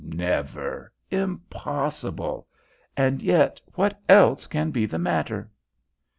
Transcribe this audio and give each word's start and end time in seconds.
Never. 0.03 0.91
Impossible. 1.11 2.47
And 2.97 3.21
yet 3.21 3.61
what 3.75 3.99
else 4.09 4.47
can 4.47 4.71
be 4.71 4.87
the 4.87 4.97
matter?" 4.97 5.51